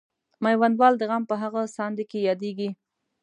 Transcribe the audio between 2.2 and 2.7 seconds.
یادیږي.